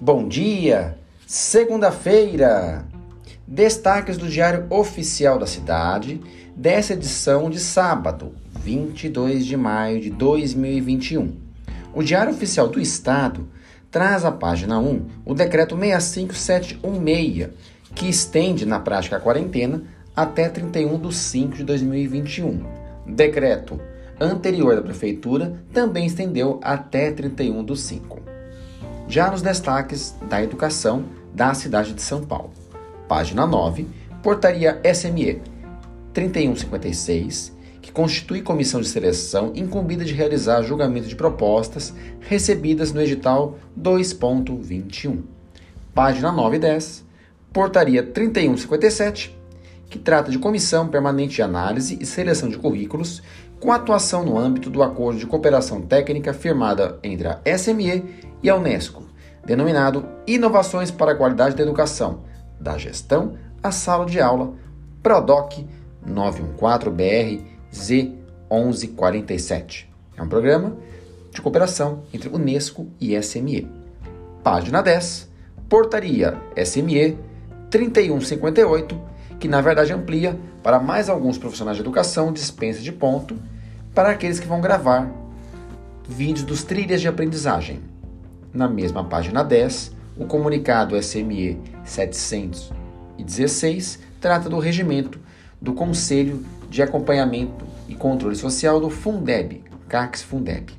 [0.00, 0.96] Bom dia!
[1.26, 2.86] Segunda-feira!
[3.44, 6.20] Destaques do Diário Oficial da Cidade
[6.54, 11.32] dessa edição de sábado, 22 de maio de 2021.
[11.92, 13.48] O Diário Oficial do Estado
[13.90, 17.48] traz à página 1 o decreto 65716,
[17.92, 19.82] que estende na prática a quarentena
[20.14, 22.62] até 31 de 5 de 2021.
[23.04, 23.80] Decreto
[24.20, 28.37] anterior da Prefeitura também estendeu até 31 de 5
[29.08, 31.04] já nos destaques da educação
[31.34, 32.52] da cidade de São Paulo.
[33.08, 33.88] Página 9,
[34.22, 35.40] Portaria SME
[36.12, 43.58] 3156, que constitui comissão de seleção incumbida de realizar julgamento de propostas recebidas no edital
[43.80, 45.22] 2.21.
[45.94, 47.04] Página 9 e 10,
[47.50, 49.34] Portaria 3157,
[49.88, 53.22] que trata de comissão permanente de análise e seleção de currículos
[53.58, 58.04] com atuação no âmbito do acordo de cooperação técnica firmada entre a SME
[58.42, 59.07] e a Unesco,
[59.48, 62.24] denominado Inovações para a Qualidade da Educação,
[62.60, 64.52] da Gestão à Sala de Aula,
[65.02, 65.66] PRODOC
[66.06, 67.40] 914-BR
[67.72, 69.86] Z1147.
[70.18, 70.76] É um programa
[71.32, 73.66] de cooperação entre Unesco e SME.
[74.44, 75.30] Página 10,
[75.66, 77.16] Portaria SME
[77.70, 79.00] 3158,
[79.40, 83.34] que na verdade amplia para mais alguns profissionais de educação dispensa de ponto
[83.94, 85.10] para aqueles que vão gravar
[86.06, 87.80] vídeos dos trilhas de aprendizagem.
[88.58, 95.20] Na mesma página 10, o comunicado SME 716 trata do regimento
[95.62, 100.72] do Conselho de Acompanhamento e Controle Social do Fundeb, CACS Fundeb.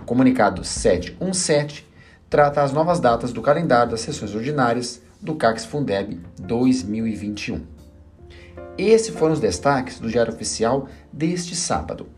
[0.00, 1.86] O comunicado 717
[2.30, 7.60] trata as novas datas do calendário das sessões ordinárias do CACS Fundeb 2021.
[8.78, 12.08] Esses foram os destaques do Diário Oficial deste sábado.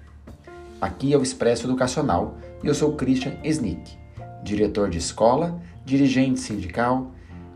[0.80, 3.98] Aqui é o Expresso Educacional e eu sou Christian Snick,
[4.42, 7.10] diretor de escola, dirigente sindical,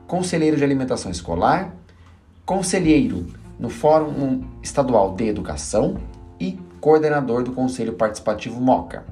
[0.07, 1.75] conselheiro de alimentação escolar,
[2.45, 3.27] conselheiro
[3.59, 5.97] no Fórum Estadual de Educação
[6.39, 9.05] e coordenador do Conselho Participativo MOCA,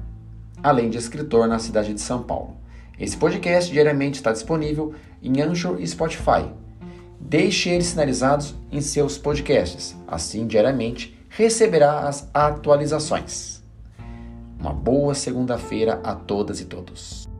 [0.61, 2.55] além de escritor na cidade de São Paulo.
[2.99, 6.45] Esse podcast diariamente está disponível em Anchor e Spotify.
[7.19, 13.63] Deixe eles sinalizados em seus podcasts, assim diariamente receberá as atualizações.
[14.59, 17.32] Uma boa segunda-feira a todas e todos.